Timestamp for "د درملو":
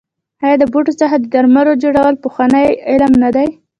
1.19-1.73